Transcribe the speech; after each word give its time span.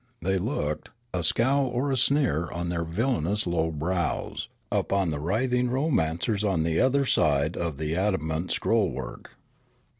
They 0.21 0.39
looked, 0.39 0.89
a 1.13 1.21
scowl 1.23 1.67
or 1.67 1.91
a 1.91 1.95
sneer 1.95 2.49
on 2.49 2.69
their 2.69 2.83
villainous 2.83 3.45
low 3.45 3.69
brows, 3.69 4.49
upon 4.71 5.11
the 5.11 5.19
writhing 5.19 5.69
romanc 5.69 6.27
ers 6.27 6.43
on 6.43 6.63
the 6.63 6.79
other 6.79 7.05
side 7.05 7.55
of 7.55 7.77
the 7.77 7.95
adamant 7.95 8.49
scrollwork. 8.49 9.35